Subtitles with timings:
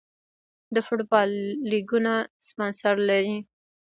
[0.73, 1.29] د فوټبال
[1.69, 2.13] لیګونه
[2.47, 3.35] سپانسر لري